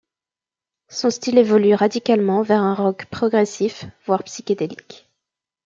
Son 0.89 1.11
style 1.11 1.37
évolue 1.37 1.75
radicalement 1.75 2.41
vers 2.41 2.63
un 2.63 2.73
rock 2.73 3.05
progressif, 3.05 3.85
voire 4.07 4.23
psychédélique. 4.23 5.07